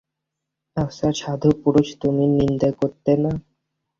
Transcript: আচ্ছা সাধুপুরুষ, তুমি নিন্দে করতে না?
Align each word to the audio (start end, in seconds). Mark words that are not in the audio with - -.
আচ্ছা 0.77 1.07
সাধুপুরুষ, 1.19 1.87
তুমি 2.01 2.23
নিন্দে 2.35 2.69
করতে 2.79 3.11
না? 3.23 3.31